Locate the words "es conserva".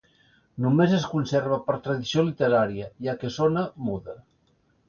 0.99-1.59